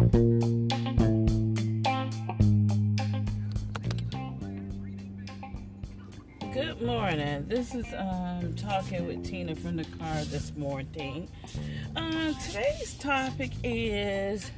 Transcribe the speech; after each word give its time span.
Good 0.00 0.16
morning. 6.80 7.44
This 7.48 7.74
is 7.74 7.84
um, 7.98 8.54
talking 8.56 9.06
with 9.06 9.28
Tina 9.28 9.54
from 9.54 9.76
the 9.76 9.84
car 9.84 10.24
this 10.24 10.56
morning. 10.56 11.28
Um, 11.96 12.34
today's 12.46 12.94
topic 12.94 13.50
is 13.62 14.50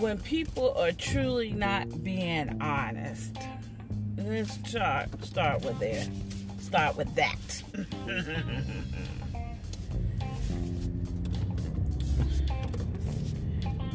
when 0.00 0.18
people 0.18 0.74
are 0.74 0.90
truly 0.90 1.52
not 1.52 2.02
being 2.02 2.60
honest. 2.60 3.36
Let's 4.16 4.54
start 4.68 5.24
start 5.24 5.64
with 5.64 5.78
there. 5.78 6.08
Start 6.58 6.96
with 6.96 7.14
that. 7.14 7.62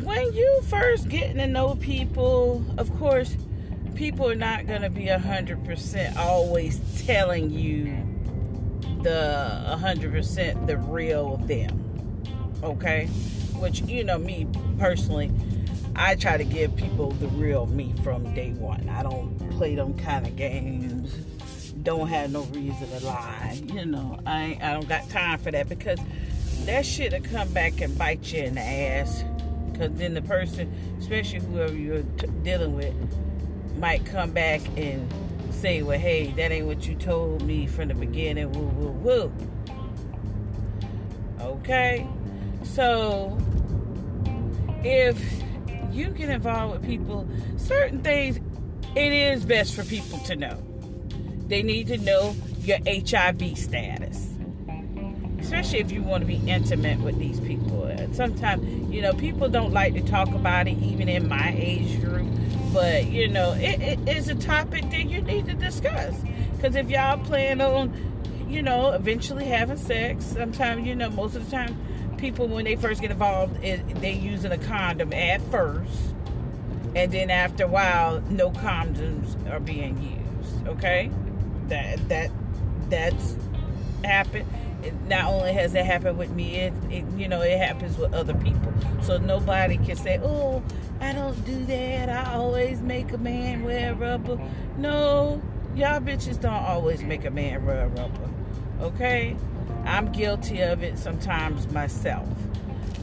when 0.08 0.34
you 0.34 0.62
first 0.64 1.10
getting 1.10 1.36
to 1.36 1.48
know 1.48 1.76
people, 1.76 2.64
of 2.78 2.90
course, 2.98 3.36
people 3.94 4.30
are 4.30 4.36
not 4.36 4.66
going 4.66 4.82
to 4.82 4.90
be 4.90 5.08
100% 5.08 6.16
always 6.16 6.80
telling 7.06 7.52
you 7.52 7.86
the 9.04 9.78
100% 9.78 10.66
the 10.66 10.78
real 10.78 11.36
them. 11.38 12.24
Okay? 12.64 13.08
Which, 13.60 13.82
you 13.82 14.06
know, 14.06 14.18
me 14.18 14.48
personally, 14.80 15.30
I 15.94 16.16
try 16.16 16.38
to 16.38 16.46
give 16.46 16.74
people 16.78 17.12
the 17.12 17.28
real 17.28 17.66
me 17.66 17.94
from 18.02 18.34
day 18.34 18.52
one. 18.52 18.88
I 18.88 19.04
don't 19.04 19.38
play 19.58 19.76
them 19.76 19.98
kind 19.98 20.26
of 20.26 20.38
games. 20.38 21.14
Don't 21.84 22.08
have 22.08 22.32
no 22.32 22.44
reason 22.44 22.88
to 22.98 23.06
lie. 23.06 23.60
You 23.66 23.86
know, 23.86 24.20
I 24.26 24.58
I 24.62 24.74
don't 24.74 24.88
got 24.88 25.10
time 25.10 25.40
for 25.40 25.52
that 25.52 25.70
because 25.70 26.00
that 26.66 26.86
shit'll 26.86 27.22
come 27.22 27.52
back 27.54 27.82
and 27.82 27.98
bite 27.98 28.32
you 28.32 28.44
in 28.44 28.56
the 28.56 28.62
ass. 28.62 29.24
Because 29.78 29.96
then 29.98 30.16
the 30.16 30.24
person, 30.24 30.74
especially 30.98 31.40
whoever 31.40 31.76
you're 31.76 32.02
t- 32.02 32.28
dealing 32.44 32.76
with, 32.76 32.96
might 33.78 34.04
come 34.06 34.32
back 34.32 34.62
and 34.76 35.08
say, 35.52 35.84
well, 35.84 36.00
hey, 36.00 36.32
that 36.32 36.52
ain't 36.52 36.66
what 36.66 36.88
you 36.88 36.96
told 36.96 37.44
me 37.44 37.68
from 37.68 37.90
the 37.90 37.94
beginning. 37.94 38.52
Woo, 38.54 38.66
woo, 38.66 38.92
woo. 38.92 39.34
Okay? 41.42 42.08
So, 42.64 43.38
if 44.84 45.44
you 45.92 46.10
get 46.10 46.30
involved 46.30 46.80
with 46.80 46.90
people, 46.90 47.28
certain 47.58 48.02
things, 48.02 48.40
it 48.96 49.14
is 49.14 49.46
best 49.46 49.76
for 49.76 49.84
people 49.84 50.18
to 50.20 50.36
know. 50.36 50.58
They 51.48 51.62
need 51.62 51.88
to 51.88 51.98
know 51.98 52.36
your 52.62 52.80
HIV 52.88 53.58
status. 53.60 54.28
Especially 55.48 55.80
if 55.80 55.94
you 55.94 56.04
want 56.04 56.20
to 56.24 56.28
be 56.28 56.42
intimate 56.46 57.00
with 57.00 57.18
these 57.18 57.40
people. 57.40 57.86
And 57.86 58.14
sometimes, 58.14 58.94
you 58.94 59.02
know, 59.02 59.14
people 59.14 59.48
don't 59.48 59.72
like 59.72 59.94
to 59.94 60.02
talk 60.02 60.28
about 60.28 60.68
it, 60.68 60.78
even 60.80 61.08
in 61.08 61.30
my 61.30 61.56
age 61.58 62.02
group. 62.02 62.28
But 62.74 63.08
you 63.08 63.30
know 63.30 63.54
it, 63.54 63.82
it 63.82 64.10
is 64.10 64.28
a 64.28 64.36
topic 64.36 64.90
that 64.92 65.06
you 65.06 65.22
need 65.22 65.46
to 65.46 65.54
discuss. 65.54 66.14
Because 66.52 66.76
if 66.76 66.90
y'all 66.90 67.18
plan 67.24 67.62
on 67.62 67.94
you 68.50 68.62
know 68.62 68.92
eventually 68.92 69.46
having 69.46 69.78
sex 69.78 70.26
sometimes 70.26 70.86
you 70.86 70.96
know 70.96 71.10
most 71.10 71.36
of 71.36 71.46
the 71.46 71.52
time 71.52 71.78
people 72.18 72.48
when 72.48 72.66
they 72.66 72.76
first 72.76 73.02
get 73.02 73.12
involved 73.12 73.64
it, 73.64 73.88
they 74.02 74.12
using 74.12 74.52
a 74.52 74.58
condom 74.58 75.14
at 75.14 75.42
first. 75.50 76.14
And 76.94 77.12
then 77.12 77.30
after 77.30 77.64
a 77.64 77.68
while 77.68 78.20
no 78.30 78.52
condoms 78.52 79.50
are 79.50 79.62
being 79.62 80.02
used. 80.02 80.68
Okay? 80.68 81.10
That 81.70 82.10
that 82.10 82.32
that's 82.90 83.38
happened 84.04 84.46
not 85.08 85.26
only 85.26 85.54
has 85.54 85.74
it 85.74 85.86
happened 85.86 86.18
with 86.18 86.32
me 86.32 86.56
it, 86.56 86.74
it 86.90 87.06
you 87.18 87.28
know 87.28 87.42
it 87.42 87.58
happens 87.58 87.98
with 87.98 88.14
other 88.14 88.34
people 88.36 88.74
so 89.02 89.18
nobody 89.18 89.78
can 89.78 89.96
say 89.96 90.20
oh 90.24 90.64
I 91.00 91.14
don't 91.14 91.46
do 91.46 91.66
that. 91.66 92.10
I 92.10 92.34
always 92.34 92.82
make 92.82 93.12
a 93.12 93.18
man 93.18 93.64
wear 93.64 93.94
rubber. 93.94 94.40
No, 94.78 95.42
y'all 95.76 96.00
bitches 96.00 96.40
don't 96.40 96.54
always 96.54 97.04
make 97.04 97.26
a 97.26 97.30
man 97.30 97.66
wear 97.66 97.88
rubber. 97.88 98.30
Okay? 98.82 99.36
I'm 99.86 100.12
guilty 100.12 100.62
of 100.62 100.84
it 100.84 100.98
sometimes 100.98 101.72
myself. 101.72 102.28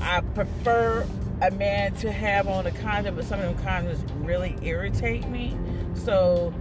I 0.01 0.21
prefer 0.21 1.07
a 1.41 1.51
man 1.53 1.95
to 1.97 2.11
have 2.11 2.49
on 2.49 2.67
a 2.67 2.71
condom, 2.73 3.17
but 3.17 3.25
some 3.25 3.41
of 3.41 3.57
them 3.57 3.65
condoms 3.65 4.03
really 4.27 4.57
irritate 4.63 5.29
me. 5.29 5.57
So 5.95 6.53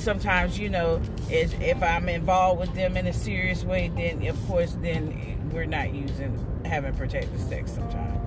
sometimes, 0.00 0.58
you 0.58 0.68
know, 0.68 1.00
if 1.28 1.82
I'm 1.82 2.08
involved 2.08 2.60
with 2.60 2.74
them 2.74 2.96
in 2.96 3.06
a 3.06 3.12
serious 3.12 3.64
way, 3.64 3.88
then 3.94 4.26
of 4.26 4.46
course, 4.46 4.76
then 4.80 5.50
we're 5.52 5.66
not 5.66 5.92
using 5.92 6.46
having 6.64 6.94
protected 6.94 7.40
sex 7.40 7.72
sometimes 7.72 8.20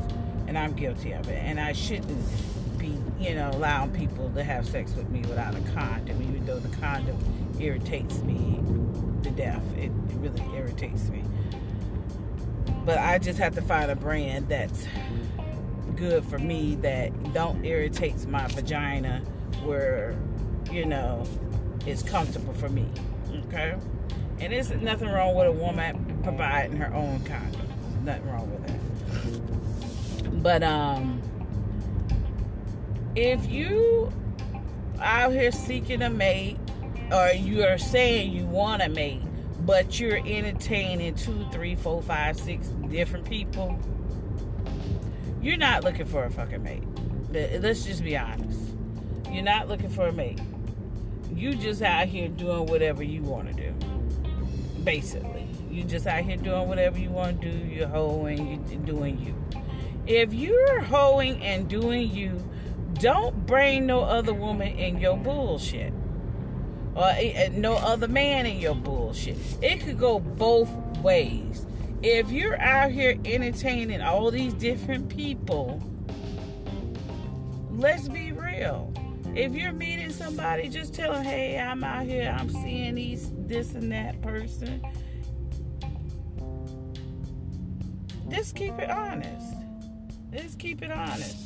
and 0.53 0.57
I'm 0.57 0.73
guilty 0.73 1.13
of 1.13 1.27
it. 1.29 1.41
And 1.43 1.59
I 1.59 1.73
shouldn't 1.73 2.77
be, 2.77 2.95
you 3.19 3.33
know, 3.33 3.49
allowing 3.53 3.91
people 3.91 4.29
to 4.35 4.43
have 4.43 4.67
sex 4.67 4.93
with 4.93 5.09
me 5.09 5.21
without 5.21 5.55
a 5.55 5.61
condom, 5.71 6.21
even 6.21 6.45
though 6.45 6.59
the 6.59 6.75
condom 6.77 7.17
irritates 7.59 8.19
me 8.19 8.59
to 9.23 9.31
death. 9.31 9.63
It, 9.75 9.85
it 9.85 9.91
really 10.17 10.43
irritates 10.55 11.09
me. 11.09 11.23
But 12.85 12.99
I 12.99 13.17
just 13.17 13.39
have 13.39 13.55
to 13.55 13.63
find 13.63 13.89
a 13.89 13.95
brand 13.95 14.47
that's 14.47 14.85
good 15.95 16.23
for 16.25 16.37
me 16.37 16.75
that 16.75 17.33
don't 17.33 17.65
irritates 17.65 18.27
my 18.27 18.45
vagina 18.47 19.23
where, 19.63 20.15
you 20.71 20.85
know, 20.85 21.25
it's 21.85 22.03
comfortable 22.03 22.53
for 22.53 22.69
me. 22.69 22.87
Okay? 23.47 23.75
And 24.39 24.53
there's 24.53 24.71
nothing 24.71 25.09
wrong 25.09 25.35
with 25.35 25.47
a 25.47 25.51
woman 25.51 26.19
providing 26.23 26.77
her 26.77 26.93
own 26.93 27.23
condom. 27.23 27.67
Nothing 28.03 28.29
wrong 28.29 28.51
with 28.51 28.67
that. 28.67 30.43
But 30.43 30.63
um 30.63 31.21
if 33.15 33.45
you 33.49 34.11
out 34.99 35.33
here 35.33 35.51
seeking 35.51 36.01
a 36.01 36.09
mate 36.09 36.57
or 37.11 37.29
you 37.29 37.63
are 37.63 37.77
saying 37.77 38.33
you 38.33 38.45
want 38.45 38.81
a 38.81 38.89
mate, 38.89 39.21
but 39.65 39.99
you're 39.99 40.17
entertaining 40.25 41.15
two, 41.15 41.45
three, 41.51 41.75
four, 41.75 42.01
five, 42.01 42.39
six 42.39 42.67
different 42.89 43.25
people, 43.25 43.79
you're 45.41 45.57
not 45.57 45.83
looking 45.83 46.05
for 46.05 46.23
a 46.23 46.31
fucking 46.31 46.63
mate. 46.63 46.83
Let's 47.29 47.85
just 47.85 48.03
be 48.03 48.17
honest. 48.17 48.59
You're 49.31 49.43
not 49.43 49.67
looking 49.67 49.89
for 49.89 50.07
a 50.07 50.11
mate. 50.13 50.39
You 51.35 51.55
just 51.55 51.81
out 51.81 52.07
here 52.07 52.27
doing 52.27 52.65
whatever 52.67 53.03
you 53.03 53.21
want 53.21 53.47
to 53.47 53.53
do. 53.53 53.73
Basically. 54.83 55.47
You 55.69 55.83
just 55.83 56.05
out 56.05 56.23
here 56.23 56.37
doing 56.37 56.67
whatever 56.67 56.99
you 56.99 57.09
want 57.09 57.41
to 57.41 57.51
do. 57.51 57.57
You're 57.65 57.87
hoeing, 57.87 58.63
you're 58.69 58.79
doing 58.81 59.19
you. 59.19 59.35
If 60.05 60.33
you're 60.33 60.81
hoeing 60.81 61.41
and 61.41 61.67
doing 61.67 62.11
you, 62.11 62.43
don't 62.95 63.45
bring 63.47 63.87
no 63.87 64.01
other 64.01 64.33
woman 64.33 64.67
in 64.67 64.99
your 64.99 65.17
bullshit. 65.17 65.93
Or 66.95 67.09
eh, 67.09 67.31
eh, 67.35 67.49
no 67.53 67.73
other 67.73 68.07
man 68.07 68.45
in 68.45 68.59
your 68.59 68.75
bullshit. 68.75 69.37
It 69.61 69.81
could 69.81 69.97
go 69.97 70.19
both 70.19 70.69
ways. 70.99 71.65
If 72.03 72.31
you're 72.31 72.59
out 72.59 72.91
here 72.91 73.17
entertaining 73.25 74.01
all 74.01 74.29
these 74.29 74.53
different 74.53 75.09
people, 75.09 75.81
let's 77.71 78.07
be 78.09 78.31
real. 78.31 78.92
If 79.35 79.53
you're 79.55 79.71
meeting 79.71 80.11
somebody, 80.11 80.69
just 80.69 80.93
tell 80.93 81.13
them, 81.13 81.23
hey, 81.23 81.59
I'm 81.59 81.83
out 81.83 82.05
here, 82.05 82.35
I'm 82.37 82.49
seeing 82.49 82.95
these 82.95 83.31
this 83.47 83.73
and 83.73 83.91
that 83.91 84.21
person. 84.21 84.83
Just 88.29 88.55
keep 88.55 88.77
it 88.77 88.91
honest. 88.91 89.55
Let's 90.31 90.55
keep 90.55 90.83
it 90.83 90.91
honest. 90.91 91.37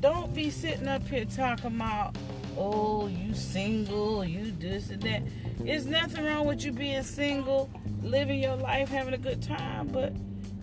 Don't 0.00 0.32
be 0.32 0.50
sitting 0.50 0.86
up 0.86 1.06
here 1.08 1.24
talking 1.24 1.76
about, 1.76 2.16
oh, 2.56 3.08
you 3.08 3.34
single, 3.34 4.24
you 4.24 4.52
this 4.52 4.90
and 4.90 5.02
that. 5.02 5.22
There's 5.58 5.86
nothing 5.86 6.24
wrong 6.24 6.46
with 6.46 6.64
you 6.64 6.72
being 6.72 7.02
single, 7.02 7.68
living 8.02 8.40
your 8.40 8.56
life, 8.56 8.88
having 8.88 9.14
a 9.14 9.18
good 9.18 9.42
time, 9.42 9.88
but 9.88 10.12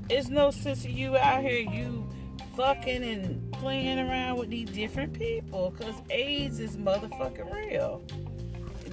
it's 0.10 0.30
no 0.30 0.52
sense 0.52 0.86
of 0.86 0.92
you 0.92 1.18
out 1.18 1.42
here, 1.42 1.60
you 1.60 2.08
fucking 2.58 3.04
and 3.04 3.52
playing 3.54 4.00
around 4.00 4.40
with 4.40 4.50
these 4.50 4.70
different 4.72 5.14
people, 5.14 5.72
because 5.78 5.94
AIDS 6.10 6.60
is 6.60 6.76
motherfucking 6.76 7.54
real. 7.54 8.04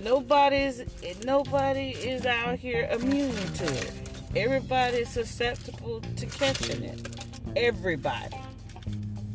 Nobody's 0.02 0.84
nobody 1.24 1.90
is 1.92 2.26
out 2.26 2.58
here 2.58 2.86
immune 2.92 3.34
to 3.34 3.64
it. 3.64 3.92
Everybody's 4.36 5.08
susceptible 5.08 6.02
to 6.16 6.26
catching 6.26 6.84
it. 6.84 7.24
Everybody. 7.56 8.36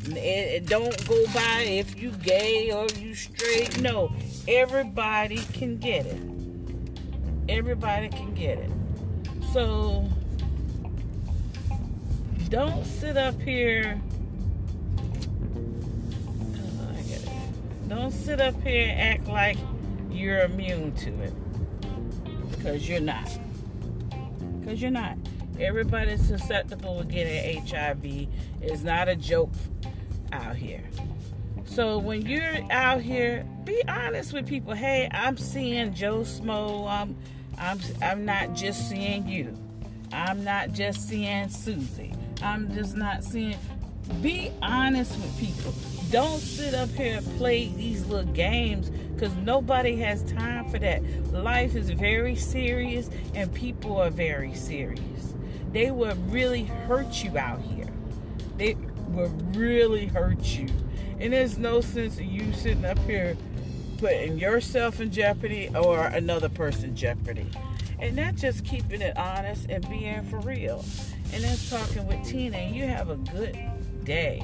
It, 0.06 0.16
it 0.16 0.66
don't 0.66 1.08
go 1.08 1.24
by 1.34 1.62
if 1.62 2.00
you 2.00 2.10
gay 2.12 2.70
or 2.70 2.86
you 2.98 3.14
straight. 3.14 3.80
No, 3.80 4.12
everybody 4.46 5.38
can 5.52 5.76
get 5.78 6.06
it. 6.06 6.22
Everybody 7.48 8.10
can 8.10 8.32
get 8.34 8.58
it. 8.58 8.70
So 9.52 10.08
don't 12.48 12.84
sit 12.84 13.16
up 13.16 13.40
here. 13.40 14.00
Don't 17.90 18.12
sit 18.12 18.40
up 18.40 18.54
here 18.62 18.88
and 18.88 19.00
act 19.00 19.26
like 19.26 19.58
you're 20.12 20.42
immune 20.42 20.94
to 20.94 21.10
it. 21.22 21.32
Because 22.52 22.88
you're 22.88 23.00
not. 23.00 23.28
Because 24.60 24.80
you're 24.80 24.92
not. 24.92 25.18
Everybody's 25.58 26.24
susceptible 26.24 27.00
to 27.00 27.04
getting 27.04 27.60
HIV. 27.66 28.28
It's 28.62 28.82
not 28.82 29.08
a 29.08 29.16
joke 29.16 29.50
out 30.32 30.54
here. 30.54 30.84
So 31.64 31.98
when 31.98 32.22
you're 32.22 32.58
out 32.70 33.00
here, 33.02 33.44
be 33.64 33.82
honest 33.88 34.32
with 34.32 34.46
people. 34.46 34.72
Hey, 34.72 35.08
I'm 35.10 35.36
seeing 35.36 35.92
Joe 35.92 36.20
Smo. 36.20 36.88
I'm, 36.88 37.16
I'm, 37.58 37.80
I'm 38.00 38.24
not 38.24 38.54
just 38.54 38.88
seeing 38.88 39.26
you. 39.28 39.52
I'm 40.12 40.44
not 40.44 40.72
just 40.72 41.08
seeing 41.08 41.48
Susie. 41.48 42.14
I'm 42.40 42.72
just 42.72 42.96
not 42.96 43.24
seeing. 43.24 43.58
Be 44.22 44.52
honest 44.62 45.12
with 45.16 45.38
people. 45.38 45.99
Don't 46.10 46.40
sit 46.40 46.74
up 46.74 46.90
here 46.90 47.18
and 47.18 47.38
play 47.38 47.68
these 47.68 48.04
little 48.06 48.32
games 48.32 48.90
because 48.90 49.32
nobody 49.36 49.94
has 49.96 50.24
time 50.32 50.68
for 50.68 50.80
that. 50.80 51.04
Life 51.32 51.76
is 51.76 51.90
very 51.90 52.34
serious 52.34 53.08
and 53.32 53.52
people 53.54 53.96
are 53.96 54.10
very 54.10 54.52
serious. 54.54 55.34
They 55.72 55.92
will 55.92 56.16
really 56.26 56.64
hurt 56.64 57.22
you 57.22 57.38
out 57.38 57.60
here. 57.60 57.86
They 58.56 58.74
will 59.10 59.28
really 59.52 60.06
hurt 60.06 60.42
you. 60.42 60.66
And 61.20 61.32
there's 61.32 61.58
no 61.58 61.80
sense 61.80 62.18
of 62.18 62.24
you 62.24 62.52
sitting 62.54 62.84
up 62.84 62.98
here 63.00 63.36
putting 63.98 64.36
yourself 64.36 65.00
in 65.00 65.12
jeopardy 65.12 65.70
or 65.76 66.06
another 66.06 66.48
person 66.48 66.96
jeopardy. 66.96 67.46
And 68.00 68.18
that's 68.18 68.40
just 68.40 68.64
keeping 68.64 69.00
it 69.00 69.16
honest 69.16 69.66
and 69.68 69.88
being 69.88 70.24
for 70.24 70.40
real. 70.40 70.84
And 71.32 71.44
that's 71.44 71.70
talking 71.70 72.04
with 72.08 72.24
Tina. 72.24 72.56
And 72.56 72.74
you 72.74 72.84
have 72.88 73.10
a 73.10 73.16
good 73.16 73.56
day. 74.02 74.42